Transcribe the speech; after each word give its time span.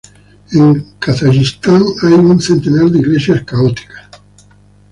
En 0.53 0.83
Kazajistán 0.97 1.83
hay 2.01 2.13
un 2.13 2.41
centenar 2.41 2.89
de 2.89 2.97
iglesias 2.97 3.43
católicas. 3.43 4.07